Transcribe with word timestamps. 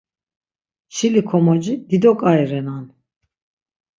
Çili-komoci 0.93 1.73
dido 1.89 2.11
ǩai 2.19 2.41
renan. 2.49 2.85